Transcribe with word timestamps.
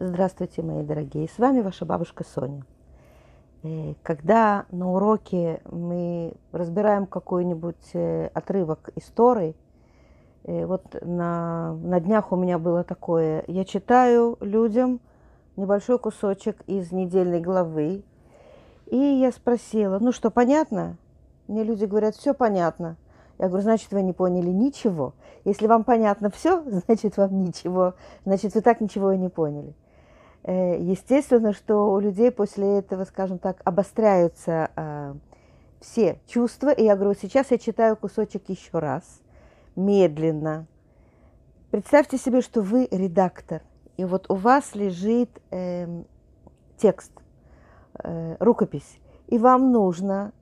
Здравствуйте, 0.00 0.62
мои 0.62 0.84
дорогие. 0.84 1.28
С 1.28 1.40
вами 1.40 1.60
ваша 1.60 1.84
бабушка 1.84 2.22
Соня. 2.22 2.62
Э, 3.64 3.94
когда 4.04 4.66
на 4.70 4.92
уроке 4.92 5.60
мы 5.68 6.34
разбираем 6.52 7.04
какой-нибудь 7.04 7.94
э, 7.94 8.28
отрывок 8.32 8.90
истории, 8.94 9.56
э, 10.44 10.66
вот 10.66 10.84
на, 11.02 11.72
на 11.82 11.98
днях 11.98 12.30
у 12.30 12.36
меня 12.36 12.60
было 12.60 12.84
такое, 12.84 13.42
я 13.48 13.64
читаю 13.64 14.38
людям 14.40 15.00
небольшой 15.56 15.98
кусочек 15.98 16.62
из 16.68 16.92
недельной 16.92 17.40
главы, 17.40 18.04
и 18.86 18.96
я 18.96 19.32
спросила, 19.32 19.98
ну 19.98 20.12
что, 20.12 20.30
понятно? 20.30 20.96
Мне 21.48 21.64
люди 21.64 21.86
говорят, 21.86 22.14
все 22.14 22.34
понятно. 22.34 22.94
Я 23.40 23.48
говорю, 23.48 23.64
значит, 23.64 23.90
вы 23.90 24.02
не 24.02 24.12
поняли 24.12 24.50
ничего. 24.50 25.14
Если 25.44 25.66
вам 25.66 25.82
понятно 25.82 26.30
все, 26.30 26.62
значит, 26.86 27.16
вам 27.16 27.42
ничего, 27.42 27.94
значит, 28.24 28.54
вы 28.54 28.60
так 28.60 28.80
ничего 28.80 29.10
и 29.10 29.18
не 29.18 29.28
поняли. 29.28 29.74
Э, 30.44 30.78
естественно, 30.80 31.52
что 31.52 31.92
у 31.92 31.98
людей 31.98 32.30
после 32.30 32.78
этого, 32.78 33.04
скажем 33.04 33.38
так, 33.38 33.60
обостряются 33.64 34.70
э, 34.76 35.14
все 35.80 36.20
чувства. 36.26 36.70
И 36.70 36.84
я 36.84 36.96
говорю, 36.96 37.18
сейчас 37.20 37.50
я 37.50 37.58
читаю 37.58 37.96
кусочек 37.96 38.48
еще 38.48 38.78
раз, 38.78 39.20
медленно. 39.76 40.66
Представьте 41.70 42.16
себе, 42.16 42.40
что 42.40 42.62
вы 42.62 42.88
редактор, 42.90 43.62
и 43.98 44.04
вот 44.04 44.30
у 44.30 44.36
вас 44.36 44.74
лежит 44.74 45.30
э, 45.50 46.02
текст, 46.78 47.12
э, 48.02 48.36
рукопись, 48.40 48.98
и 49.26 49.38
вам 49.38 49.70
нужно 49.70 50.32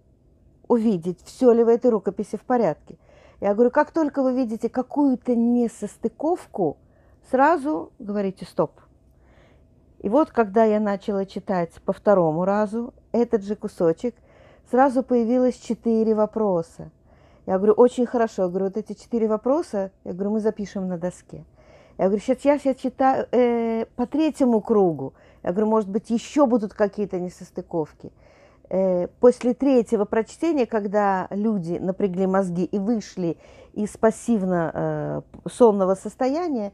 увидеть, 0.69 1.21
все 1.25 1.53
ли 1.53 1.65
в 1.65 1.69
этой 1.69 1.91
рукописи 1.91 2.37
в 2.37 2.43
порядке. 2.43 2.97
Я 3.41 3.55
говорю, 3.55 3.71
как 3.71 3.91
только 3.91 4.23
вы 4.23 4.35
видите 4.35 4.69
какую-то 4.69 5.35
несостыковку, 5.35 6.77
сразу 7.29 7.93
говорите 7.99 8.45
стоп 8.45 8.71
и 10.01 10.09
вот, 10.09 10.31
когда 10.31 10.65
я 10.65 10.81
начала 10.81 11.25
читать 11.25 11.73
по 11.85 11.93
второму 11.93 12.45
разу 12.45 12.93
этот 13.13 13.45
же 13.45 13.57
кусочек, 13.57 14.15
сразу 14.71 15.03
появилось 15.03 15.57
четыре 15.57 16.15
вопроса. 16.15 16.91
Я 17.47 17.59
говорю, 17.59 17.75
очень 17.75 18.07
хорошо. 18.07 18.43
Я 18.43 18.49
говорю, 18.49 18.67
вот 18.67 18.77
эти 18.77 18.93
четыре 18.93 19.29
вопроса, 19.29 19.91
я 20.05 20.13
говорю, 20.13 20.33
мы 20.33 20.41
запишем 20.41 20.89
на 20.89 20.99
доске. 20.99 21.45
Я 21.99 22.07
говорю, 22.07 22.23
сейчас 22.23 22.65
я 22.65 22.75
читаю 22.75 23.27
э, 23.31 23.87
по 23.97 24.07
третьему 24.07 24.61
кругу. 24.61 25.15
Я 25.43 25.53
говорю, 25.53 25.69
может 25.69 25.89
быть, 25.89 26.11
еще 26.11 26.47
будут 26.47 26.75
какие-то 26.75 27.19
несостыковки. 27.19 28.13
Э, 28.69 29.07
после 29.21 29.55
третьего 29.55 30.05
прочтения, 30.05 30.67
когда 30.67 31.29
люди 31.31 31.79
напрягли 31.79 32.27
мозги 32.27 32.65
и 32.65 32.79
вышли 32.79 33.39
из 33.73 33.97
пассивно-сонного 33.97 35.93
э, 35.93 35.97
состояния, 35.97 36.73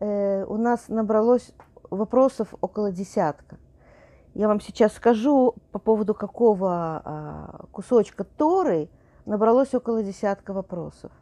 э, 0.00 0.44
у 0.48 0.56
нас 0.56 0.88
набралось 0.88 1.52
вопросов 1.90 2.54
около 2.60 2.92
десятка. 2.92 3.56
Я 4.34 4.48
вам 4.48 4.60
сейчас 4.60 4.92
скажу, 4.94 5.54
по 5.70 5.78
поводу 5.78 6.14
какого 6.14 6.70
а, 7.04 7.64
кусочка 7.70 8.24
Торы 8.24 8.88
набралось 9.26 9.74
около 9.74 10.02
десятка 10.02 10.52
вопросов. 10.52 11.12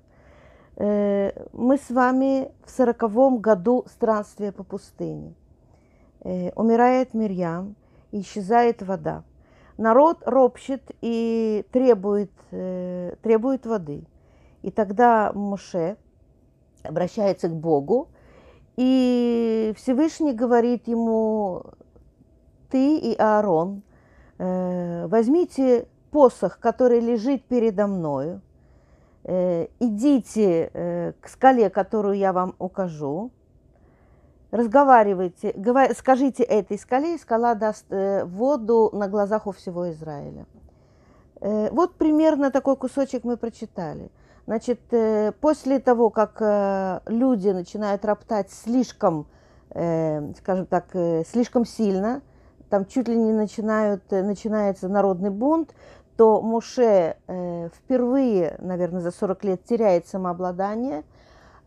Э, 0.77 1.33
мы 1.53 1.77
с 1.77 1.91
вами 1.91 2.51
в 2.65 2.71
сороковом 2.71 3.39
году 3.39 3.85
странствия 3.87 4.53
по 4.53 4.65
пустыне. 4.65 5.35
Э, 6.25 6.51
умирает 6.53 7.15
Мирьям, 7.15 7.77
исчезает 8.11 8.83
вода. 8.83 9.25
Народ 9.77 10.23
ропщет 10.25 10.83
и 11.01 11.67
требует, 11.73 12.33
э, 12.51 13.17
требует 13.23 13.67
воды. 13.67 14.05
И 14.63 14.71
тогда 14.71 15.33
Моше 15.35 15.97
обращается 16.83 17.49
к 17.49 17.55
Богу 17.55 18.09
и 18.77 19.75
Всевышний 19.77 20.33
говорит 20.33 20.89
ему, 20.89 21.65
ты 22.71 22.99
и 22.99 23.15
Аарон, 23.19 23.83
э, 24.39 25.07
возьмите 25.07 25.89
посох, 26.11 26.59
который 26.59 27.01
лежит 27.01 27.45
передо 27.45 27.87
мною, 27.87 28.41
э, 29.25 29.67
идите 29.79 30.71
э, 30.73 31.13
к 31.21 31.29
скале, 31.29 31.69
которую 31.69 32.17
я 32.17 32.33
вам 32.33 32.55
укажу, 32.59 33.31
разговаривайте, 34.51 35.55
скажите 35.97 36.43
этой 36.43 36.79
скале, 36.79 37.15
и 37.15 37.19
скала 37.19 37.55
даст 37.55 37.87
воду 37.91 38.91
на 38.93 39.09
глазах 39.09 39.47
у 39.47 39.53
всего 39.53 39.91
Израиля. 39.91 40.47
Вот 41.41 41.95
примерно 41.95 42.51
такой 42.51 42.77
кусочек 42.77 43.25
мы 43.25 43.37
прочитали– 43.37 44.11
Значит, 44.47 44.81
э, 44.91 45.33
после 45.41 45.79
того, 45.79 46.11
как 46.11 46.39
э, 46.41 47.01
люди 47.07 47.49
начинают 47.51 48.05
роптать 48.05 48.51
слишком, 48.51 49.27
э, 49.71 50.33
скажем 50.39 50.67
так, 50.67 50.87
слишком 51.27 51.65
сильно, 51.65 52.23
там 52.69 52.87
чуть 52.87 53.07
ли 53.07 53.17
не 53.17 53.33
начинают, 53.33 54.11
начинается 54.11 54.89
народный 54.89 55.31
бунт, 55.31 55.75
то 56.17 56.43
Моше 56.43 57.17
впервые, 57.27 58.57
наверное, 58.59 59.01
за 59.01 59.11
40 59.11 59.45
лет 59.45 59.65
теряет 59.65 60.07
самообладание, 60.07 61.05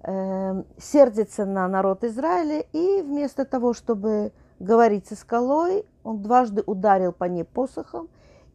сердится 0.03 1.46
на 1.46 1.68
народ 1.68 2.03
Израиля, 2.03 2.64
и 2.72 3.02
вместо 3.02 3.46
того, 3.46 3.74
чтобы 3.74 4.31
говорить 4.59 5.08
со 5.08 5.16
скалой, 5.16 5.85
он 6.03 6.22
дважды 6.22 6.64
ударил 6.66 7.12
по 7.12 7.25
ней 7.25 7.44
посохом, 7.44 8.08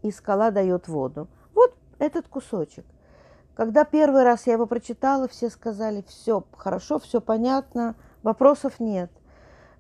и 0.03 0.11
скала 0.11 0.51
дает 0.51 0.89
воду. 0.89 1.29
Вот 1.55 1.75
этот 1.99 2.27
кусочек– 2.29 2.85
когда 3.55 3.85
первый 3.85 4.23
раз 4.23 4.47
я 4.47 4.55
его 4.55 4.67
прочитала, 4.67 5.29
все 5.29 5.51
сказали, 5.51 6.05
все 6.09 6.45
хорошо, 6.57 6.99
все 6.99 7.21
понятно, 7.21 7.95
вопросов 8.23 8.81
нет. 8.81 9.11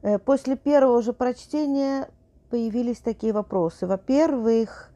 Э, 0.03 0.19
после 0.19 0.56
первого 0.56 1.03
же 1.03 1.12
прочтения 1.12 2.09
появились 2.50 2.98
такие 2.98 3.32
вопросы. 3.32 3.86
Во-первых, 3.86 4.91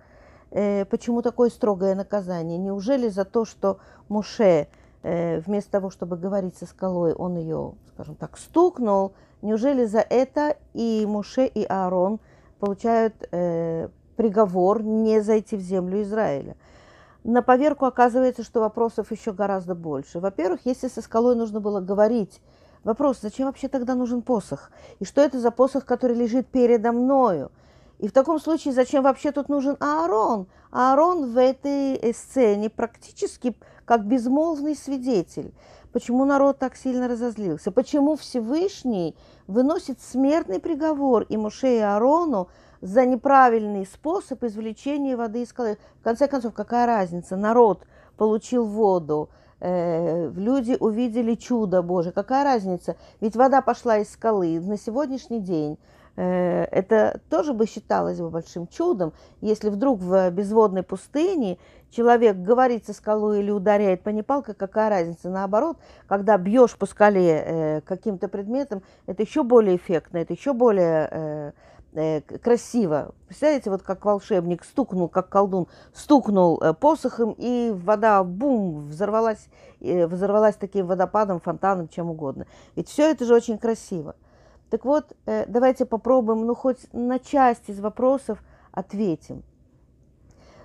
э, 0.50 0.84
почему 0.86 1.22
такое 1.22 1.50
строгое 1.50 1.94
наказание? 1.94 2.58
Неужели 2.58 3.08
за 3.08 3.24
то, 3.24 3.44
что 3.44 3.78
Муше 4.08 4.68
э, 5.02 5.40
вместо 5.40 5.72
того, 5.72 5.90
чтобы 5.90 6.16
говорить 6.16 6.56
со 6.56 6.66
скалой, 6.66 7.12
он 7.12 7.36
ее, 7.36 7.74
скажем 7.94 8.16
так, 8.16 8.38
стукнул, 8.38 9.12
неужели 9.42 9.84
за 9.84 10.00
это 10.00 10.56
и 10.72 11.04
Муше, 11.06 11.46
и 11.46 11.64
Аарон 11.64 12.18
получают 12.58 13.14
приговор 14.16 14.82
не 14.82 15.20
зайти 15.20 15.56
в 15.56 15.60
землю 15.60 16.02
Израиля? 16.02 16.56
На 17.24 17.42
поверку 17.42 17.86
оказывается, 17.86 18.42
что 18.42 18.60
вопросов 18.60 19.10
еще 19.10 19.32
гораздо 19.32 19.74
больше. 19.74 20.20
Во-первых, 20.20 20.60
если 20.64 20.88
со 20.88 21.00
скалой 21.00 21.34
нужно 21.34 21.58
было 21.58 21.80
говорить, 21.80 22.40
вопрос, 22.84 23.18
зачем 23.22 23.46
вообще 23.46 23.68
тогда 23.68 23.94
нужен 23.94 24.22
посох? 24.22 24.70
И 25.00 25.04
что 25.04 25.22
это 25.22 25.40
за 25.40 25.50
посох, 25.50 25.86
который 25.86 26.16
лежит 26.16 26.46
передо 26.46 26.92
мною? 26.92 27.50
И 27.98 28.08
в 28.08 28.12
таком 28.12 28.38
случае, 28.38 28.74
зачем 28.74 29.02
вообще 29.02 29.32
тут 29.32 29.48
нужен 29.48 29.76
Аарон? 29.80 30.46
Аарон 30.70 31.32
в 31.32 31.38
этой 31.38 32.12
сцене 32.12 32.68
практически 32.68 33.56
как 33.86 34.04
безмолвный 34.04 34.76
свидетель. 34.76 35.54
Почему 35.94 36.24
народ 36.24 36.58
так 36.58 36.74
сильно 36.74 37.06
разозлился? 37.06 37.70
Почему 37.70 38.16
Всевышний 38.16 39.14
выносит 39.46 40.00
смертный 40.00 40.58
приговор 40.58 41.22
и 41.22 41.36
Моше 41.36 41.76
и 41.76 41.78
Аарону 41.78 42.48
за 42.80 43.06
неправильный 43.06 43.86
способ 43.86 44.42
извлечения 44.42 45.16
воды 45.16 45.42
из 45.42 45.50
скалы. 45.50 45.78
В 46.00 46.02
конце 46.02 46.26
концов, 46.26 46.52
какая 46.52 46.86
разница? 46.88 47.36
Народ 47.36 47.86
получил 48.16 48.66
воду, 48.66 49.28
э, 49.60 50.32
люди 50.32 50.76
увидели 50.80 51.36
чудо 51.36 51.80
Божие. 51.80 52.12
Какая 52.12 52.42
разница? 52.42 52.96
Ведь 53.20 53.36
вода 53.36 53.62
пошла 53.62 53.98
из 53.98 54.10
скалы. 54.10 54.58
На 54.58 54.76
сегодняшний 54.76 55.38
день 55.38 55.78
э, 56.16 56.64
это 56.72 57.20
тоже 57.30 57.52
бы 57.52 57.66
считалось 57.66 58.18
бы 58.18 58.30
большим 58.30 58.66
чудом, 58.66 59.12
если 59.40 59.68
вдруг 59.68 60.00
в 60.00 60.30
безводной 60.30 60.82
пустыне 60.82 61.58
человек 61.94 62.36
говорит 62.36 62.86
со 62.86 62.92
скалой 62.92 63.40
или 63.40 63.50
ударяет 63.50 64.02
по 64.02 64.08
ней 64.10 64.22
палкой, 64.22 64.54
какая 64.54 64.90
разница? 64.90 65.30
Наоборот, 65.30 65.78
когда 66.06 66.36
бьешь 66.36 66.76
по 66.76 66.86
скале 66.86 67.44
э, 67.44 67.80
каким-то 67.82 68.28
предметом, 68.28 68.82
это 69.06 69.22
еще 69.22 69.42
более 69.42 69.76
эффектно, 69.76 70.18
это 70.18 70.32
еще 70.32 70.52
более 70.52 71.08
э, 71.10 71.52
э, 71.94 72.20
красиво. 72.38 73.14
Представляете, 73.26 73.70
вот 73.70 73.82
как 73.82 74.04
волшебник 74.04 74.64
стукнул, 74.64 75.08
как 75.08 75.28
колдун, 75.28 75.68
стукнул 75.92 76.60
э, 76.60 76.74
посохом, 76.74 77.34
и 77.38 77.70
вода, 77.72 78.22
бум, 78.24 78.88
взорвалась, 78.88 79.48
э, 79.80 80.06
взорвалась 80.06 80.56
таким 80.56 80.86
водопадом, 80.86 81.40
фонтаном, 81.40 81.88
чем 81.88 82.10
угодно. 82.10 82.46
Ведь 82.76 82.88
все 82.88 83.10
это 83.10 83.24
же 83.24 83.34
очень 83.34 83.58
красиво. 83.58 84.16
Так 84.70 84.84
вот, 84.84 85.12
э, 85.26 85.44
давайте 85.46 85.86
попробуем, 85.86 86.44
ну, 86.46 86.54
хоть 86.54 86.92
на 86.92 87.18
часть 87.20 87.68
из 87.68 87.78
вопросов 87.78 88.42
ответим. 88.72 89.44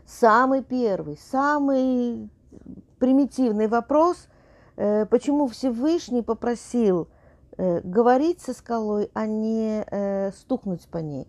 Самый 0.10 0.64
первый, 0.64 1.18
самый 1.18 2.30
примитивный 2.98 3.68
вопрос, 3.68 4.28
э, 4.76 5.06
почему 5.06 5.48
Всевышний 5.48 6.24
попросил– 6.24 7.08
Э, 7.62 7.82
говорить 7.84 8.40
со 8.40 8.54
скалой, 8.54 9.12
а 9.14 9.26
не 9.26 9.84
э, 9.86 10.32
стукнуть 10.32 10.88
по 10.88 11.00
ней. 11.00 11.28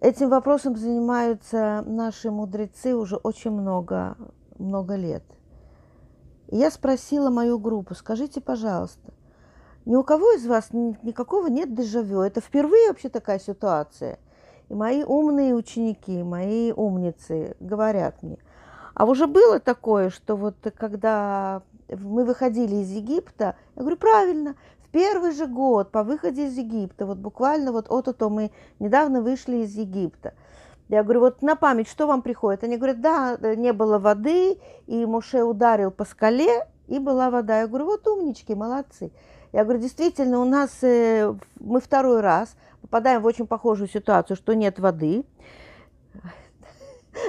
Этим 0.00 0.28
вопросом 0.28 0.76
занимаются 0.76 1.82
наши 1.84 2.30
мудрецы 2.30 2.94
уже 2.94 3.16
очень 3.16 3.50
много, 3.50 4.16
много 4.56 4.94
лет. 4.94 5.24
Я 6.46 6.70
спросила 6.70 7.28
мою 7.28 7.58
группу, 7.58 7.96
скажите, 7.96 8.40
пожалуйста, 8.40 9.12
Ни 9.84 9.96
у 9.96 10.04
кого 10.04 10.30
из 10.34 10.46
вас 10.46 10.68
никакого 10.70 11.48
нет 11.48 11.74
дежавю. 11.74 12.20
Это 12.20 12.40
впервые 12.40 12.90
вообще 12.90 13.08
такая 13.08 13.40
ситуация. 13.40 14.20
И 14.68 14.74
мои 14.74 15.04
умные 15.04 15.54
ученики, 15.54 16.22
мои 16.22 16.72
умницы 16.72 17.56
говорят 17.60 18.22
мне. 18.22 18.38
А 18.94 19.04
уже 19.04 19.26
было 19.26 19.60
такое, 19.60 20.10
что 20.10 20.36
вот 20.36 20.56
когда 20.76 21.62
мы 21.88 22.24
выходили 22.24 22.76
из 22.76 22.90
Египта, 22.90 23.56
я 23.76 23.82
говорю, 23.82 23.96
правильно, 23.96 24.56
в 24.80 24.88
первый 24.88 25.32
же 25.32 25.46
год 25.46 25.90
по 25.90 26.02
выходе 26.02 26.46
из 26.46 26.56
Египта, 26.56 27.06
вот 27.06 27.18
буквально 27.18 27.72
вот 27.72 27.86
от-то 27.90 28.28
мы 28.28 28.50
недавно 28.78 29.20
вышли 29.20 29.58
из 29.58 29.74
Египта. 29.76 30.34
Я 30.88 31.02
говорю, 31.02 31.20
вот 31.20 31.42
на 31.42 31.56
память, 31.56 31.88
что 31.88 32.06
вам 32.06 32.22
приходит? 32.22 32.64
Они 32.64 32.76
говорят, 32.76 33.00
да, 33.00 33.36
не 33.56 33.72
было 33.72 33.98
воды, 33.98 34.58
и 34.86 35.04
Муше 35.04 35.42
ударил 35.42 35.90
по 35.90 36.04
скале, 36.04 36.66
и 36.86 36.98
была 36.98 37.30
вода. 37.30 37.60
Я 37.60 37.66
говорю, 37.66 37.86
вот 37.86 38.06
умнички, 38.06 38.54
молодцы. 38.54 39.10
Я 39.52 39.64
говорю, 39.64 39.80
действительно, 39.80 40.40
у 40.40 40.44
нас 40.44 40.70
э, 40.82 41.34
мы 41.58 41.80
второй 41.80 42.20
раз 42.20 42.56
попадаем 42.86 43.20
в 43.22 43.26
очень 43.26 43.46
похожую 43.46 43.88
ситуацию, 43.88 44.36
что 44.36 44.54
нет 44.54 44.78
воды. 44.78 45.24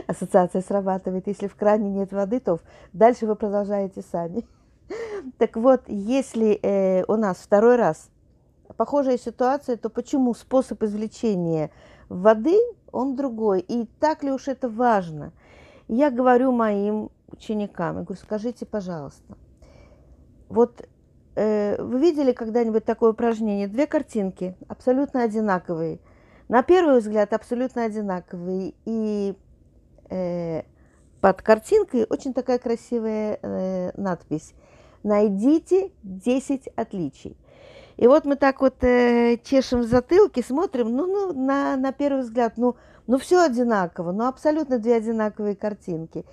Ассоциация 0.07 0.61
срабатывает. 0.61 1.27
Если 1.27 1.47
в 1.47 1.55
кране 1.55 1.89
нет 1.89 2.11
воды, 2.11 2.39
то 2.39 2.59
дальше 2.93 3.25
вы 3.25 3.35
продолжаете 3.35 4.01
сами. 4.01 4.45
Так 5.37 5.57
вот, 5.57 5.83
если 5.87 6.59
э, 6.61 7.03
у 7.07 7.15
нас 7.15 7.37
второй 7.37 7.75
раз 7.75 8.09
похожая 8.77 9.17
ситуация, 9.17 9.75
то 9.75 9.89
почему 9.89 10.33
способ 10.33 10.83
извлечения 10.83 11.71
воды, 12.07 12.57
он 12.91 13.15
другой? 13.15 13.61
И 13.61 13.87
так 13.99 14.23
ли 14.23 14.31
уж 14.31 14.47
это 14.47 14.69
важно? 14.69 15.33
Я 15.87 16.11
говорю 16.11 16.51
моим 16.51 17.09
ученикам, 17.27 17.97
я 17.97 18.03
говорю, 18.03 18.21
скажите, 18.21 18.65
пожалуйста, 18.65 19.35
вот 20.47 20.87
вы 21.37 21.99
видели 21.99 22.31
когда-нибудь 22.31 22.83
такое 22.85 23.11
упражнение? 23.11 23.67
Две 23.67 23.85
картинки, 23.85 24.55
абсолютно 24.67 25.23
одинаковые. 25.23 25.99
На 26.49 26.63
первый 26.63 26.99
взгляд 26.99 27.33
абсолютно 27.33 27.83
одинаковые. 27.83 28.73
И 28.85 29.35
э, 30.09 30.63
под 31.21 31.41
картинкой 31.41 32.05
очень 32.09 32.33
такая 32.33 32.57
красивая 32.57 33.39
э, 33.41 33.91
надпись. 33.99 34.53
Найдите 35.03 35.91
10 36.03 36.69
отличий. 36.75 37.37
И 37.97 38.07
вот 38.07 38.25
мы 38.25 38.35
так 38.35 38.61
вот 38.61 38.83
э, 38.83 39.37
чешем 39.43 39.81
в 39.81 39.85
затылке, 39.85 40.43
смотрим, 40.43 40.95
ну, 40.95 41.07
ну 41.07 41.33
на, 41.33 41.75
на 41.77 41.91
первый 41.91 42.21
взгляд, 42.21 42.53
ну, 42.57 42.75
ну 43.07 43.17
все 43.17 43.43
одинаково, 43.43 44.11
ну 44.11 44.27
абсолютно 44.27 44.77
две 44.77 44.95
одинаковые 44.95 45.55
картинки. 45.55 46.23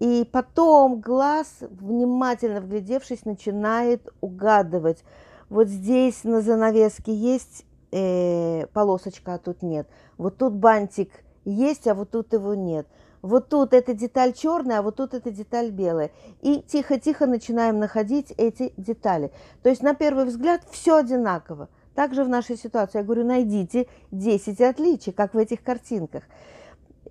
И 0.00 0.28
потом 0.30 1.00
глаз, 1.00 1.58
внимательно 1.60 2.60
вглядевшись, 2.60 3.24
начинает 3.24 4.08
угадывать. 4.20 5.04
Вот 5.48 5.68
здесь 5.68 6.24
на 6.24 6.40
занавеске 6.40 7.14
есть 7.14 7.64
э, 7.92 8.66
полосочка, 8.72 9.34
а 9.34 9.38
тут 9.38 9.62
нет. 9.62 9.86
Вот 10.18 10.38
тут 10.38 10.54
бантик 10.54 11.10
есть, 11.44 11.86
а 11.86 11.94
вот 11.94 12.10
тут 12.10 12.32
его 12.32 12.54
нет. 12.54 12.86
Вот 13.22 13.48
тут 13.48 13.72
эта 13.72 13.94
деталь 13.94 14.32
черная, 14.32 14.80
а 14.80 14.82
вот 14.82 14.96
тут 14.96 15.14
эта 15.14 15.30
деталь 15.30 15.70
белая. 15.70 16.10
И 16.40 16.60
тихо-тихо 16.60 17.26
начинаем 17.26 17.78
находить 17.78 18.32
эти 18.36 18.72
детали. 18.76 19.30
То 19.62 19.68
есть 19.68 19.82
на 19.82 19.94
первый 19.94 20.24
взгляд 20.24 20.62
все 20.70 20.96
одинаково. 20.96 21.68
Также 21.94 22.24
в 22.24 22.28
нашей 22.28 22.56
ситуации 22.56 22.98
я 22.98 23.04
говорю, 23.04 23.24
найдите 23.24 23.86
10 24.10 24.60
отличий, 24.62 25.12
как 25.12 25.34
в 25.34 25.38
этих 25.38 25.62
картинках 25.62 26.24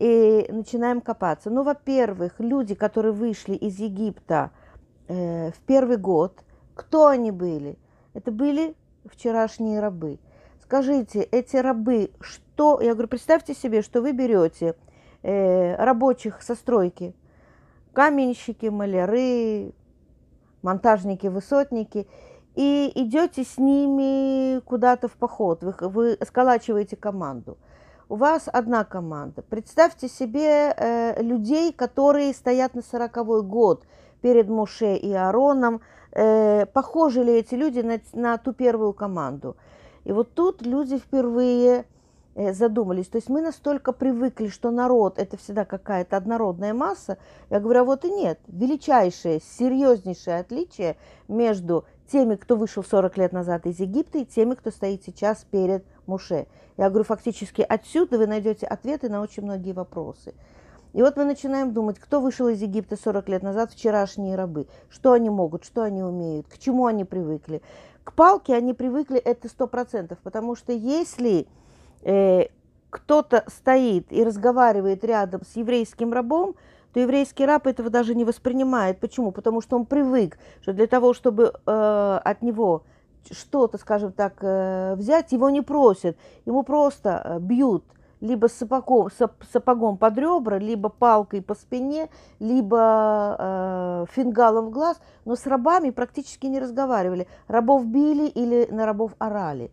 и 0.02 0.48
начинаем 0.52 1.00
копаться. 1.00 1.52
Ну, 1.52 1.62
во-первых, 1.62 2.40
люди, 2.40 2.74
которые 2.74 3.12
вышли 3.12 3.54
из 3.54 3.78
Египта 3.78 4.50
э, 5.08 5.52
в 5.52 5.60
первый 5.68 5.98
год, 5.98 6.44
кто 6.74 7.06
они 7.06 7.30
были? 7.30 7.78
Это 8.16 8.32
были 8.32 8.76
вчерашние 9.06 9.80
рабы. 9.80 10.18
Скажите, 10.64 11.22
эти 11.22 11.58
рабы, 11.58 12.10
что... 12.20 12.82
Я 12.82 12.94
говорю, 12.94 13.10
представьте 13.10 13.54
себе, 13.54 13.84
что 13.84 14.02
вы 14.02 14.12
берете 14.14 14.74
э, 15.22 15.76
рабочих 15.76 16.42
со 16.42 16.56
стройки, 16.56 17.14
каменщики, 17.94 18.66
маляры, 18.66 19.72
монтажники, 20.64 21.28
высотники, 21.28 22.08
и 22.56 22.92
идете 22.96 23.44
с 23.44 23.60
ними 23.60 24.62
куда-то 24.62 25.08
в 25.08 25.14
поход, 25.14 25.62
вы, 25.62 25.76
вы 25.80 26.18
сколачиваете 26.26 26.96
команду– 26.96 27.60
у 28.12 28.16
вас 28.18 28.50
одна 28.52 28.84
команда. 28.84 29.42
Представьте 29.42 30.10
себе 30.10 30.74
э, 30.76 31.24
людей, 31.24 31.72
которые 31.72 32.34
стоят 32.34 32.76
на 32.76 32.82
сороковой 32.82 33.42
год 33.42 33.86
перед 34.22 34.50
Муше 34.50 34.98
и 34.98 35.14
Аароном. 35.14 35.80
Э, 36.12 36.66
похожи 36.66 37.24
ли 37.24 37.36
эти 37.40 37.56
люди 37.56 37.80
на, 37.80 38.02
на 38.12 38.38
ту 38.38 38.52
первую 38.52 38.92
команду? 38.92 39.56
И 40.04 40.12
вот 40.12 40.34
тут 40.34 40.62
люди 40.62 40.98
впервые 40.98 41.86
э, 42.36 42.52
задумались. 42.52 43.08
То 43.08 43.16
есть 43.16 43.30
мы 43.30 43.40
настолько 43.40 43.94
привыкли, 43.94 44.50
что 44.50 44.72
народ 44.72 45.18
это 45.18 45.38
всегда 45.38 45.64
какая-то 45.64 46.18
однородная 46.18 46.74
масса. 46.74 47.18
Я 47.50 47.62
говорю, 47.62 47.80
а 47.80 47.86
вот 47.86 48.04
и 48.04 48.12
нет. 48.12 48.42
Величайшее, 48.48 49.40
серьезнейшее 49.40 50.40
отличие 50.40 50.98
между 51.30 51.86
теми, 52.12 52.36
кто 52.36 52.56
вышел 52.56 52.84
40 52.84 53.18
лет 53.18 53.32
назад 53.32 53.66
из 53.66 53.80
Египта, 53.80 54.20
и 54.20 54.26
теми, 54.26 54.56
кто 54.56 54.72
стоит 54.72 55.04
сейчас 55.06 55.46
перед 55.50 55.86
Муше. 56.06 56.48
Я 56.78 56.90
говорю, 56.90 57.06
фактически 57.06 57.62
отсюда 57.62 58.18
вы 58.18 58.28
найдете 58.28 58.66
ответы 58.66 59.10
на 59.10 59.22
очень 59.22 59.44
многие 59.44 59.74
вопросы. 59.74 60.34
И 60.94 61.02
вот 61.02 61.16
мы 61.16 61.24
начинаем 61.24 61.74
думать, 61.74 62.00
кто 62.00 62.20
вышел 62.20 62.50
из 62.50 62.62
Египта 62.62 62.98
40 63.02 63.30
лет 63.30 63.44
назад, 63.44 63.72
вчерашние 63.72 64.36
рабы, 64.36 64.68
что 64.90 65.14
они 65.14 65.30
могут, 65.30 65.64
что 65.64 65.84
они 65.84 66.04
умеют, 66.04 66.48
к 66.48 66.58
чему 66.58 66.86
они 66.86 67.06
привыкли. 67.06 67.62
К 68.04 68.14
палке 68.14 68.56
они 68.56 68.74
привыкли, 68.74 69.18
это 69.18 69.48
сто 69.48 69.68
процентов, 69.68 70.18
потому 70.24 70.56
что 70.56 70.74
если 70.74 71.48
э, 72.02 72.48
кто-то 72.90 73.46
стоит 73.48 74.12
и 74.12 74.24
разговаривает 74.24 75.06
рядом 75.06 75.44
с 75.46 75.56
еврейским 75.56 76.12
рабом, 76.12 76.56
то 76.94 77.00
еврейский 77.00 77.46
раб 77.46 77.68
этого 77.68 77.90
даже 77.90 78.16
не 78.16 78.26
воспринимает. 78.26 79.00
Почему? 79.00 79.32
Потому 79.32 79.62
что 79.62 79.76
он 79.76 79.86
привык, 79.86 80.38
что 80.62 80.74
для 80.74 80.88
того, 80.88 81.14
чтобы 81.14 81.54
э, 81.66 82.20
от 82.24 82.42
него 82.42 82.84
что-то, 83.30 83.78
скажем 83.78 84.12
так, 84.12 84.34
э, 84.42 84.96
взять, 84.96 85.32
его 85.32 85.50
не 85.50 85.62
просят, 85.62 86.18
ему 86.46 86.64
просто 86.64 87.22
э, 87.24 87.40
бьют 87.40 87.84
либо 88.22 88.48
сапогом, 88.48 89.10
сапогом 89.52 89.98
под 89.98 90.18
ребра, 90.18 90.60
либо 90.60 90.90
палкой 90.90 91.42
по 91.42 91.56
спине, 91.56 92.10
либо 92.40 93.36
э, 93.38 94.06
фингалом 94.12 94.68
в 94.68 94.70
глаз, 94.70 95.02
но 95.26 95.36
с 95.36 95.46
рабами 95.48 95.90
практически 95.90 96.46
не 96.46 96.60
разговаривали. 96.60 97.28
Рабов 97.48 97.86
били 97.86 98.28
или 98.28 98.68
на 98.72 98.86
рабов 98.86 99.14
орали. 99.18 99.72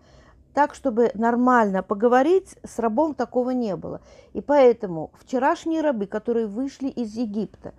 Так, 0.58 0.75
чтобы 0.75 1.12
нормально 1.14 1.84
поговорить, 1.84 2.56
с 2.64 2.81
рабом 2.81 3.14
такого 3.14 3.50
не 3.50 3.76
было. 3.76 4.00
И 4.33 4.40
поэтому 4.40 5.12
вчерашние 5.14 5.83
рабы, 5.83 6.06
которые 6.06 6.49
вышли 6.49 6.88
из 6.88 7.14
Египта, 7.14 7.75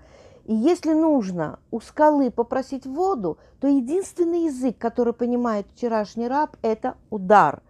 и 0.46 0.56
если 0.56 0.94
нужно 0.94 1.60
у 1.72 1.82
скалы 1.82 2.32
попросить 2.32 2.86
воду, 2.86 3.38
то 3.60 3.68
единственный 3.68 4.46
язык, 4.46 4.78
который 4.78 5.12
понимает 5.12 5.68
вчерашний 5.68 6.30
раб, 6.30 6.56
это 6.62 6.96
удар. 7.10 7.62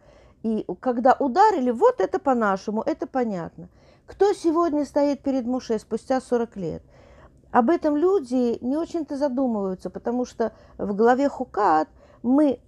И 0.43 0.63
когда 0.79 1.15
ударили, 1.17 1.71
вот 1.71 2.01
это 2.01 2.19
по-нашему, 2.19 2.83
это 2.83 3.07
понятно. 3.07 3.67
Кто 4.05 4.31
сегодня 4.33 4.85
стоит 4.85 5.23
перед 5.23 5.47
Муше 5.47 5.79
спустя 5.79 6.21
40 6.21 6.55
лет? 6.57 6.83
Об 7.49 7.71
этом 7.71 7.97
люди 7.97 8.63
не 8.63 8.77
очень-то 8.77 9.17
задумываются, 9.17 9.89
потому 9.89 10.25
что 10.25 10.53
в 10.77 10.95
главе 10.95 11.29
Хукат 11.29 11.89
мы 12.21 12.59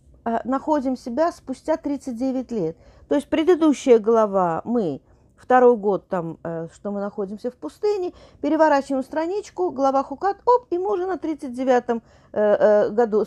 находим 0.43 0.97
себя 0.97 1.31
спустя 1.31 1.77
39 1.77 2.51
лет. 2.51 2.77
То 3.07 3.15
есть 3.15 3.27
предыдущая 3.27 3.99
глава 3.99 4.61
мы 4.63 5.01
второй 5.41 5.75
год 5.75 6.07
там, 6.07 6.37
э, 6.43 6.67
что 6.73 6.91
мы 6.91 7.01
находимся 7.01 7.49
в 7.51 7.55
пустыне, 7.55 8.13
переворачиваем 8.41 9.03
страничку, 9.03 9.71
глава 9.71 10.03
Хукат, 10.03 10.37
оп, 10.45 10.67
и 10.69 10.77
мы 10.77 10.93
уже 10.93 11.07
на 11.07 11.15
39-м 11.15 12.01
э, 12.31 12.39
э, 12.39 12.89
году, 12.91 13.25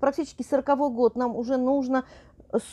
практически 0.00 0.42
40 0.42 0.92
год, 0.92 1.16
нам 1.16 1.36
уже 1.36 1.56
нужно 1.58 2.04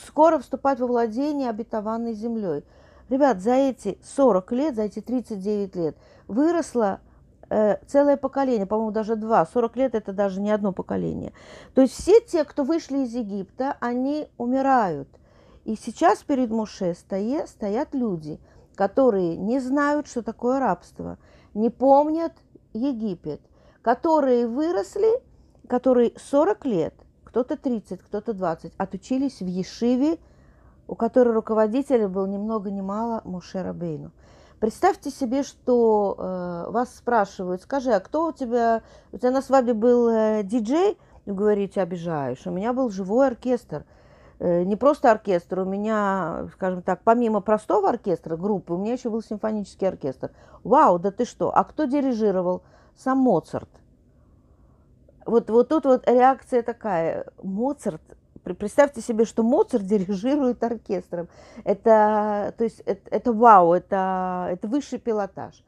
скоро 0.06 0.40
вступать 0.40 0.80
во 0.80 0.88
владение 0.88 1.50
обетованной 1.50 2.14
землей. 2.14 2.64
Ребят, 3.10 3.42
за 3.42 3.54
эти 3.54 3.98
40 4.04 4.52
лет, 4.54 4.76
за 4.76 4.84
эти 4.84 5.02
39 5.02 5.76
лет 5.76 5.98
выросло 6.28 7.00
целое 7.50 8.18
поколение, 8.18 8.66
по-моему, 8.66 8.92
даже 8.92 9.16
два. 9.16 9.46
40 9.46 9.76
лет 9.78 9.96
это 9.96 10.14
даже 10.14 10.42
не 10.42 10.52
одно 10.52 10.72
поколение. 10.72 11.34
То 11.74 11.82
есть 11.82 11.94
все 11.94 12.20
те, 12.22 12.44
кто 12.44 12.64
вышли 12.64 13.00
из 13.00 13.14
Египта, 13.14 13.78
они 13.80 14.28
умирают. 14.38 15.08
И 15.66 15.76
сейчас 15.76 16.24
перед 16.24 16.50
Моше 16.50 16.94
стоят, 16.94 17.50
стоят 17.50 17.94
люди– 17.94 18.40
которые 18.78 19.36
не 19.36 19.60
знают, 19.60 20.08
что 20.08 20.22
такое 20.22 20.60
рабство, 20.60 21.18
не 21.56 21.70
помнят 21.70 22.34
Египет, 22.74 23.42
которые 23.82 24.48
выросли, 24.48 25.20
которые 25.68 26.14
40 26.16 26.66
лет, 26.66 26.94
кто-то 27.24 27.58
30, 27.58 28.02
кто-то 28.02 28.34
20, 28.34 28.74
отучились 28.78 29.42
в 29.42 29.48
Ешиве, 29.48 30.20
у 30.88 30.96
которой 30.96 31.34
руководителем 31.34 32.12
был 32.14 32.28
ни 32.28 32.38
много 32.38 32.70
ни 32.70 32.82
мало 32.82 33.22
Муше 33.26 33.64
Рабейну. 33.64 34.12
Представьте 34.60 35.12
себе, 35.12 35.44
что 35.44 36.16
э, 36.18 36.72
вас 36.72 36.96
спрашивают, 36.96 37.62
скажи, 37.62 37.92
а 37.92 38.00
кто 38.00 38.28
у 38.28 38.32
тебя, 38.32 38.82
у 39.12 39.18
тебя 39.18 39.32
на 39.32 39.42
свадьбе 39.42 39.74
был 39.74 40.10
э, 40.10 40.44
диджей? 40.44 40.98
Вы 41.26 41.34
говорите, 41.34 41.82
обижаешь, 41.82 42.46
у 42.46 42.52
меня 42.52 42.74
был 42.74 42.90
живой 42.90 43.28
оркестр– 43.28 43.86
э, 44.40 44.64
не 44.64 44.76
просто 44.76 45.12
оркестр, 45.12 45.60
у 45.60 45.66
меня, 45.66 46.48
скажем 46.54 46.82
так, 46.82 47.02
помимо 47.04 47.42
простого 47.42 47.90
оркестра, 47.90 48.36
группы, 48.36 48.74
у 48.74 48.78
меня 48.78 48.94
еще 48.94 49.10
был 49.10 49.22
симфонический 49.22 49.88
оркестр. 49.88 50.32
Вау, 50.64 51.00
да 51.00 51.12
ты 51.12 51.26
что? 51.26 51.56
А 51.56 51.64
кто 51.64 51.86
дирижировал? 51.86 52.64
Сам 52.96 53.20
Моцарт. 53.20 53.70
Вот, 55.26 55.50
вот 55.50 55.70
тут 55.70 55.86
вот 55.86 56.08
реакция 56.08 56.64
такая. 56.64 57.26
Моцарт 57.44 58.02
Представьте 58.56 59.02
себе, 59.02 59.26
что 59.26 59.44
Моцарт 59.44 59.86
дирижирует 59.86 60.64
оркестром. 60.64 61.28
Это, 61.64 62.54
то 62.58 62.64
есть, 62.64 62.82
это, 62.82 63.02
это 63.10 63.34
вау, 63.34 63.74
это, 63.74 64.50
это 64.52 64.68
высший 64.68 65.00
пилотаж. 65.00 65.64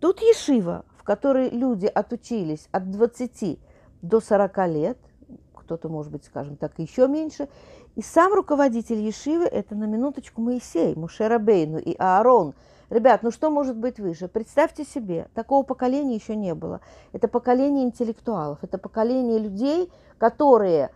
Тут 0.00 0.20
Ешива, 0.20 0.84
в 0.96 1.02
которой 1.02 1.50
люди 1.50 1.86
отучились 1.86 2.68
от 2.70 2.90
20 2.90 3.58
до 4.02 4.20
40 4.20 4.58
лет, 4.68 4.98
кто-то, 5.54 5.88
может 5.88 6.10
быть, 6.10 6.24
скажем 6.24 6.56
так, 6.56 6.72
еще 6.78 7.08
меньше. 7.08 7.48
И 7.94 8.02
сам 8.02 8.32
руководитель 8.32 9.00
Ешивы– 9.00 9.44
это 9.46 9.74
на 9.74 9.84
минуточку 9.84 10.40
Моисей, 10.40 10.94
Мушера 10.94 11.38
Бейну 11.38 11.78
и 11.78 11.94
Аарон. 11.98 12.54
Ребят, 12.90 13.22
ну 13.22 13.30
что 13.30 13.50
может 13.50 13.76
быть 13.76 13.98
выше? 13.98 14.28
Представьте 14.28 14.84
себе, 14.84 15.28
такого 15.34 15.62
поколения 15.62 16.14
еще 16.14 16.36
не 16.36 16.54
было. 16.54 16.80
Это 17.12 17.28
поколение 17.28 17.84
интеллектуалов, 17.84 18.60
это 18.62 18.78
поколение 18.78 19.38
людей, 19.38 19.92
которые 20.16 20.90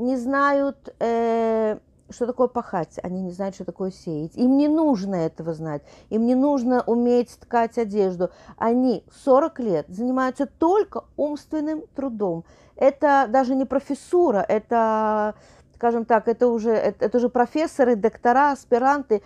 не 0.00 0.16
знают, 0.16 0.94
э, 0.98 1.78
что 2.10 2.26
такое 2.26 2.48
пахать, 2.48 2.98
они 3.02 3.22
не 3.22 3.30
знают, 3.30 3.54
что 3.54 3.64
такое 3.64 3.90
сеять. 3.90 4.36
Им 4.36 4.56
не 4.56 4.68
нужно 4.68 5.14
этого 5.14 5.54
знать, 5.54 5.82
им 6.08 6.26
не 6.26 6.34
нужно 6.34 6.82
уметь 6.82 7.38
ткать 7.40 7.78
одежду. 7.78 8.30
Они 8.56 9.04
40 9.24 9.60
лет 9.60 9.86
занимаются 9.88 10.46
только 10.46 11.04
умственным 11.16 11.84
трудом. 11.94 12.44
Это 12.76 13.26
даже 13.28 13.54
не 13.54 13.64
профессура, 13.64 14.44
это, 14.48 15.34
скажем 15.74 16.04
так, 16.04 16.28
это 16.28 16.48
уже, 16.48 16.70
это, 16.70 17.04
это 17.04 17.18
уже 17.18 17.28
профессоры, 17.28 17.94
доктора, 17.94 18.52
аспиранты. 18.52 19.22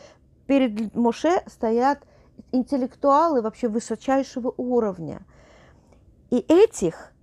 Перед 0.46 0.94
Моше 0.94 1.42
стоят 1.46 2.00
интеллектуалы 2.52 3.40
вообще 3.40 3.68
высочайшего 3.68 4.52
уровня. 4.56 5.22
И 6.30 6.44
этих 6.48 7.13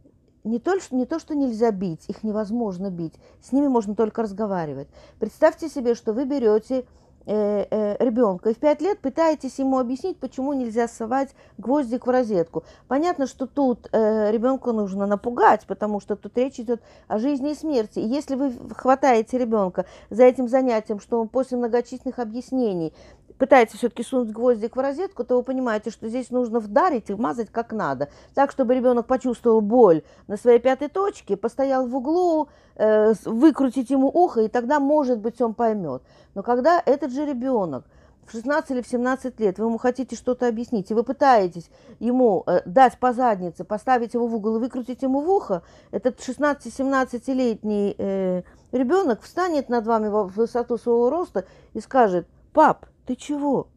не 0.44 0.60
то, 0.60 0.76
не 0.92 1.06
то, 1.06 1.20
что 1.20 1.36
нельзя 1.36 1.72
бить, 1.72 2.06
их 2.08 2.24
невозможно 2.24 2.90
бить, 2.90 3.14
с 3.42 3.52
ними 3.52 3.68
можно 3.68 3.96
только 3.96 4.24
разговаривать. 4.24 4.88
Представьте 5.20 5.70
себе, 5.70 5.96
что 5.96 6.14
вы 6.14 6.26
берете 6.26 6.86
э, 7.26 7.66
э, 7.70 8.04
ребенка 8.04 8.50
и 8.50 8.54
в 8.54 8.58
пять 8.58 8.82
лет 8.82 9.00
пытаетесь 9.00 9.60
ему 9.60 9.78
объяснить, 9.78 10.18
почему 10.18 10.54
нельзя 10.54 10.88
совать 10.88 11.30
гвоздик 11.58 12.08
в 12.08 12.10
розетку. 12.10 12.64
Понятно, 12.88 13.28
что 13.28 13.46
тут 13.46 13.88
э, 13.92 14.32
ребенка 14.32 14.72
нужно 14.72 15.06
напугать, 15.06 15.66
потому 15.68 16.00
что 16.00 16.16
тут 16.16 16.38
речь 16.38 16.60
идет 16.60 16.82
о 17.08 17.20
жизни 17.20 17.52
и 17.52 17.56
смерти. 17.56 18.00
И 18.00 18.08
если 18.08 18.36
вы 18.36 18.54
хватаете 18.76 19.38
ребенка 19.38 19.86
за 20.10 20.24
этим 20.24 20.48
занятием, 20.48 21.00
что 21.00 21.22
он 21.22 21.28
после 21.28 21.58
многочисленных 21.58 22.20
объяснений 22.20 22.94
пытаете 23.42 23.76
все-таки 23.76 24.04
сунуть 24.04 24.30
гвоздик 24.30 24.76
в 24.76 24.80
розетку, 24.80 25.24
то 25.24 25.36
вы 25.36 25.42
понимаете, 25.42 25.90
что 25.90 26.08
здесь 26.08 26.30
нужно 26.30 26.60
вдарить 26.60 27.10
и 27.10 27.14
вмазать 27.14 27.50
как 27.50 27.74
надо. 27.74 28.10
Так, 28.36 28.52
чтобы 28.52 28.76
ребенок 28.76 29.08
почувствовал 29.08 29.62
боль 29.62 30.04
на 30.28 30.38
своей 30.38 30.60
пятой 30.60 30.90
точке, 30.90 31.36
постоял 31.36 31.88
в 31.88 31.96
углу, 31.96 32.50
э, 32.76 33.14
выкрутить 33.26 33.90
ему 33.90 34.10
ухо, 34.10 34.42
и 34.42 34.48
тогда, 34.48 34.80
может 34.80 35.18
быть, 35.18 35.42
он 35.42 35.56
поймет. 35.56 36.04
Но 36.36 36.44
когда 36.44 36.84
этот 36.86 37.14
же 37.14 37.26
ребенок 37.26 37.84
в 38.28 38.32
16 38.32 38.70
или 38.70 38.84
в 38.84 38.88
17 38.88 39.40
лет 39.40 39.58
вы 39.58 39.66
ему 39.66 39.80
хотите 39.80 40.16
что-то 40.16 40.48
объяснить, 40.48 40.92
и 40.92 40.94
вы 40.94 41.04
пытаетесь 41.04 41.72
ему 41.98 42.44
э, 42.46 42.62
дать 42.66 43.00
по 43.00 43.12
заднице, 43.12 43.64
поставить 43.64 44.14
его 44.14 44.28
в 44.28 44.36
угол 44.36 44.58
и 44.58 44.60
выкрутить 44.60 45.02
ему 45.02 45.22
в 45.22 45.28
ухо, 45.28 45.64
этот 45.90 46.20
16-17-летний 46.20 47.96
э, 47.98 48.44
ребенок 48.72 49.24
встанет 49.24 49.68
над 49.68 49.88
вами 49.88 50.10
в 50.10 50.28
высоту 50.28 50.78
своего 50.78 51.10
роста 51.10 51.46
и 51.74 51.80
скажет, 51.80 52.28
пап, 52.54 52.86
ты 53.06 53.16
чего? 53.16 53.68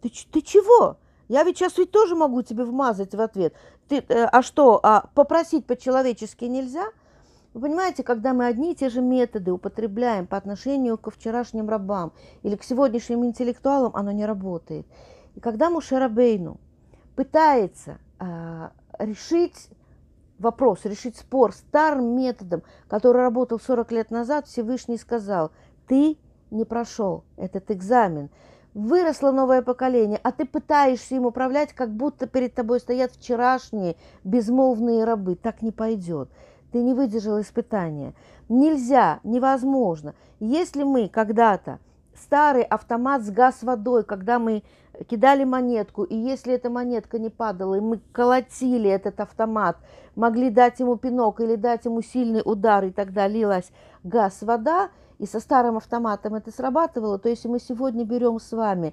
Ты, 0.00 0.10
ты 0.30 0.42
чего? 0.42 0.96
Я 1.28 1.44
ведь 1.44 1.58
сейчас 1.58 1.78
ведь 1.78 1.90
тоже 1.90 2.14
могу 2.14 2.42
тебе 2.42 2.64
вмазать 2.64 3.14
в 3.14 3.20
ответ. 3.20 3.54
Ты, 3.88 4.04
э, 4.08 4.24
а 4.24 4.42
что, 4.42 4.80
а 4.82 5.08
попросить 5.14 5.66
по-человечески 5.66 6.44
нельзя? 6.44 6.84
Вы 7.54 7.62
понимаете, 7.68 8.02
когда 8.02 8.32
мы 8.32 8.46
одни 8.46 8.72
и 8.72 8.74
те 8.74 8.88
же 8.88 9.00
методы 9.00 9.52
употребляем 9.52 10.26
по 10.26 10.36
отношению 10.36 10.96
ко 10.96 11.10
вчерашним 11.10 11.68
рабам 11.68 12.12
или 12.42 12.56
к 12.56 12.62
сегодняшним 12.62 13.24
интеллектуалам, 13.26 13.94
оно 13.94 14.10
не 14.10 14.24
работает. 14.24 14.86
И 15.34 15.40
когда 15.40 15.70
Мушерабейну 15.70 16.58
пытается 17.14 17.98
э, 18.18 18.68
решить 18.98 19.68
вопрос, 20.38 20.84
решить 20.84 21.16
спор 21.16 21.52
старым 21.52 22.16
методом, 22.16 22.62
который 22.88 23.22
работал 23.22 23.60
40 23.60 23.92
лет 23.92 24.10
назад, 24.10 24.46
Всевышний 24.46 24.98
сказал, 24.98 25.52
ты 25.86 26.16
не 26.50 26.64
прошел 26.64 27.24
этот 27.36 27.70
экзамен 27.70 28.30
выросло 28.74 29.30
новое 29.30 29.62
поколение, 29.62 30.20
а 30.22 30.32
ты 30.32 30.44
пытаешься 30.44 31.14
им 31.14 31.26
управлять, 31.26 31.72
как 31.72 31.90
будто 31.90 32.26
перед 32.26 32.54
тобой 32.54 32.80
стоят 32.80 33.12
вчерашние 33.12 33.96
безмолвные 34.24 35.04
рабы. 35.04 35.34
Так 35.34 35.62
не 35.62 35.72
пойдет. 35.72 36.28
Ты 36.72 36.78
не 36.78 36.94
выдержал 36.94 37.40
испытания. 37.40 38.14
Нельзя, 38.48 39.20
невозможно. 39.24 40.14
Если 40.40 40.82
мы 40.82 41.08
когда-то 41.08 41.78
старый 42.14 42.62
автомат 42.62 43.22
с 43.22 43.30
газ 43.30 43.62
водой, 43.62 44.04
когда 44.04 44.38
мы 44.38 44.62
кидали 45.08 45.44
монетку, 45.44 46.04
и 46.04 46.14
если 46.14 46.54
эта 46.54 46.70
монетка 46.70 47.18
не 47.18 47.30
падала, 47.30 47.74
и 47.74 47.80
мы 47.80 48.00
колотили 48.12 48.88
этот 48.88 49.20
автомат, 49.20 49.76
могли 50.14 50.50
дать 50.50 50.80
ему 50.80 50.96
пинок 50.96 51.40
или 51.40 51.56
дать 51.56 51.84
ему 51.84 52.02
сильный 52.02 52.42
удар, 52.44 52.84
и 52.84 52.90
тогда 52.90 53.26
лилась 53.26 53.70
газ-вода– 54.02 54.90
и 55.22 55.26
со 55.26 55.38
старым 55.38 55.76
автоматом 55.76 56.34
это 56.34 56.50
срабатывало, 56.50 57.16
то 57.16 57.28
если 57.28 57.46
мы 57.46 57.60
сегодня 57.60 58.04
берем 58.04 58.40
с 58.40 58.50
вами 58.50 58.92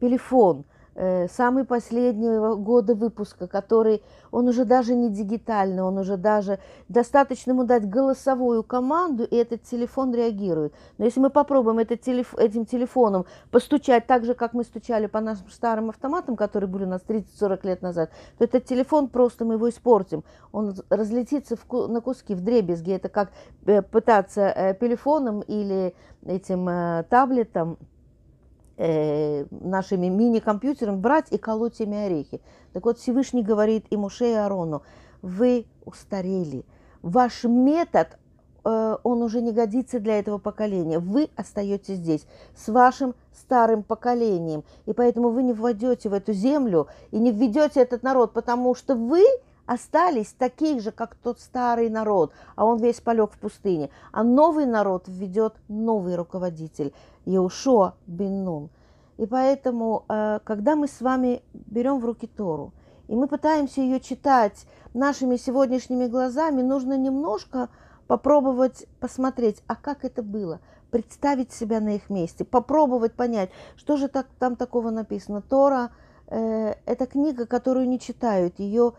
телефон, 0.00 0.64
самый 0.94 1.64
последнего 1.64 2.54
года 2.54 2.94
выпуска, 2.94 3.48
который, 3.48 4.02
он 4.30 4.48
уже 4.48 4.64
даже 4.64 4.94
не 4.94 5.10
дигитальный, 5.10 5.82
он 5.82 5.98
уже 5.98 6.16
даже, 6.16 6.60
достаточно 6.88 7.50
ему 7.50 7.64
дать 7.64 7.88
голосовую 7.88 8.62
команду, 8.62 9.24
и 9.24 9.34
этот 9.34 9.62
телефон 9.64 10.14
реагирует. 10.14 10.72
Но 10.98 11.04
если 11.04 11.20
мы 11.20 11.30
попробуем 11.30 11.78
этот 11.78 12.00
телеф, 12.00 12.34
этим 12.36 12.64
телефоном 12.64 13.26
постучать 13.50 14.06
так 14.06 14.24
же, 14.24 14.34
как 14.34 14.54
мы 14.54 14.62
стучали 14.62 15.06
по 15.06 15.20
нашим 15.20 15.50
старым 15.50 15.90
автоматам, 15.90 16.36
которые 16.36 16.68
были 16.68 16.84
у 16.84 16.88
нас 16.88 17.02
30-40 17.06 17.66
лет 17.66 17.82
назад, 17.82 18.10
то 18.38 18.44
этот 18.44 18.64
телефон 18.64 19.08
просто 19.08 19.44
мы 19.44 19.54
его 19.54 19.68
испортим. 19.68 20.22
Он 20.52 20.74
разлетится 20.90 21.56
в, 21.56 21.88
на 21.88 22.00
куски, 22.00 22.34
в 22.34 22.40
дребезги. 22.40 22.92
Это 22.92 23.08
как 23.08 23.30
э, 23.66 23.82
пытаться 23.82 24.42
э, 24.42 24.74
телефоном 24.78 25.40
или 25.40 25.94
этим 26.24 27.04
таблетом 27.08 27.78
э, 28.76 29.46
нашими 29.50 30.08
мини-компьютерами 30.08 30.96
брать 30.96 31.26
и 31.30 31.38
колоть 31.38 31.80
ими 31.80 31.96
орехи. 31.96 32.40
Так 32.72 32.84
вот, 32.84 32.98
Всевышний 32.98 33.42
говорит 33.42 33.86
и 33.90 33.96
Муше, 33.96 34.30
и 34.30 34.34
Арону, 34.34 34.82
вы 35.22 35.66
устарели. 35.84 36.64
Ваш 37.02 37.44
метод, 37.44 38.18
э, 38.64 38.96
он 39.02 39.22
уже 39.22 39.40
не 39.42 39.52
годится 39.52 40.00
для 40.00 40.18
этого 40.18 40.38
поколения. 40.38 40.98
Вы 40.98 41.28
остаетесь 41.36 41.96
здесь 41.96 42.26
с 42.56 42.68
вашим 42.68 43.14
старым 43.32 43.82
поколением. 43.82 44.64
И 44.86 44.92
поэтому 44.92 45.30
вы 45.30 45.42
не 45.42 45.52
войдете 45.52 46.08
в 46.08 46.12
эту 46.12 46.32
землю 46.32 46.88
и 47.10 47.18
не 47.18 47.30
введете 47.32 47.80
этот 47.80 48.02
народ, 48.02 48.32
потому 48.32 48.74
что 48.74 48.94
вы 48.94 49.24
остались 49.66 50.34
такие 50.38 50.80
же, 50.80 50.92
как 50.92 51.14
тот 51.14 51.40
старый 51.40 51.88
народ, 51.88 52.32
а 52.56 52.64
он 52.64 52.78
весь 52.78 53.00
полег 53.00 53.32
в 53.32 53.38
пустыне. 53.38 53.90
А 54.12 54.22
новый 54.22 54.66
народ 54.66 55.04
введет 55.06 55.54
новый 55.68 56.16
руководитель, 56.16 56.92
Иешуа 57.24 57.94
бен. 58.06 58.68
И 59.16 59.26
поэтому, 59.26 60.04
э, 60.08 60.40
когда 60.44 60.76
мы 60.76 60.88
с 60.88 61.00
вами 61.00 61.42
берем 61.52 62.00
в 62.00 62.04
руки 62.04 62.26
Тору, 62.26 62.72
и 63.06 63.14
мы 63.14 63.28
пытаемся 63.28 63.80
ее 63.80 64.00
читать 64.00 64.66
нашими 64.92 65.36
сегодняшними 65.36 66.06
глазами, 66.06 66.62
нужно 66.62 66.96
немножко 66.96 67.68
попробовать 68.06 68.86
посмотреть, 69.00 69.62
а 69.66 69.76
как 69.76 70.04
это 70.04 70.22
было, 70.22 70.60
представить 70.90 71.52
себя 71.52 71.80
на 71.80 71.96
их 71.96 72.10
месте, 72.10 72.44
попробовать 72.44 73.14
понять, 73.14 73.50
что 73.76 73.96
же 73.96 74.08
так, 74.08 74.26
там 74.38 74.56
такого 74.56 74.90
написано. 74.90 75.42
Тора 75.42 75.90
э,– 76.28 76.74
это 76.86 77.06
книга, 77.06 77.46
которую 77.46 77.88
не 77.88 77.98
читают, 77.98 78.58
ее 78.58 78.94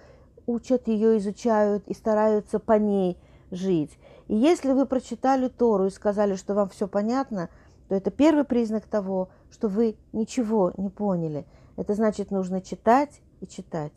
учат, 0.47 0.87
ее 0.87 1.17
изучают 1.17 1.87
и 1.87 1.93
стараются 1.93 2.59
по 2.59 2.73
ней 2.73 3.17
жить. 3.51 3.97
И 4.27 4.35
если 4.35 4.71
вы 4.71 4.85
прочитали 4.85 5.47
Тору 5.47 5.87
и 5.87 5.91
сказали, 5.91 6.35
что 6.35 6.53
вам 6.53 6.69
все 6.69 6.87
понятно, 6.87 7.49
то 7.87 7.95
это 7.95 8.11
первый 8.11 8.43
признак 8.43 8.85
того, 8.85 9.29
что 9.51 9.67
вы 9.67 9.97
ничего 10.13 10.73
не 10.77 10.89
поняли. 10.89 11.45
Это 11.77 11.93
значит, 11.93 12.31
нужно 12.31 12.61
читать 12.61 13.21
и 13.41 13.47
читать, 13.47 13.93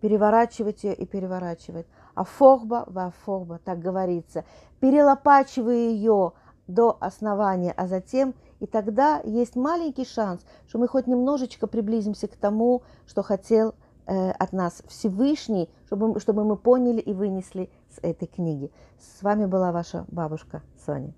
переворачивать 0.00 0.84
ее 0.84 0.94
и 0.94 1.06
переворачивать. 1.06 1.86
А 2.14 2.24
фохба 2.24 2.84
ва 2.86 3.12
фохба, 3.24 3.60
так 3.64 3.78
говорится, 3.78 4.44
перелопачивая 4.80 5.90
ее 5.90 6.32
до 6.66 6.96
основания, 7.00 7.72
а 7.76 7.86
затем 7.86 8.34
и 8.60 8.66
тогда 8.66 9.20
есть 9.24 9.56
маленький 9.56 10.04
шанс, 10.04 10.42
что 10.68 10.78
мы 10.78 10.86
хоть 10.86 11.06
немножечко 11.06 11.66
приблизимся 11.66 12.28
к 12.28 12.36
тому, 12.36 12.82
что 13.06 13.22
хотел 13.22 13.74
от 14.10 14.52
нас 14.52 14.82
Всевышний, 14.88 15.68
чтобы, 15.86 16.18
чтобы 16.18 16.44
мы 16.44 16.56
поняли 16.56 17.00
и 17.00 17.12
вынесли 17.12 17.70
с 17.90 17.98
этой 18.02 18.26
книги. 18.26 18.72
С 18.98 19.22
вами 19.22 19.46
была 19.46 19.70
ваша 19.70 20.04
бабушка 20.08 20.62
Соня. 20.84 21.14